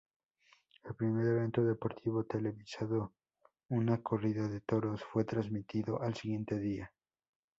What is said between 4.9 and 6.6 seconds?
fue transmitido al siguiente